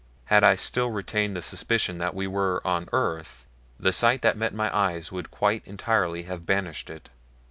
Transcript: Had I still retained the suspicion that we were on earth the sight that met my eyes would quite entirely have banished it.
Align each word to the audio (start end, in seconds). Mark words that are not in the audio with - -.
Had 0.25 0.43
I 0.43 0.55
still 0.55 0.89
retained 0.89 1.35
the 1.35 1.43
suspicion 1.43 1.99
that 1.99 2.15
we 2.15 2.25
were 2.25 2.59
on 2.65 2.89
earth 2.91 3.45
the 3.79 3.93
sight 3.93 4.23
that 4.23 4.35
met 4.35 4.51
my 4.51 4.75
eyes 4.75 5.11
would 5.11 5.29
quite 5.29 5.61
entirely 5.67 6.23
have 6.23 6.43
banished 6.43 6.89
it. 6.89 7.11